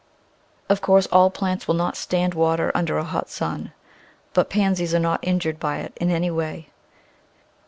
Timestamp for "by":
5.59-5.77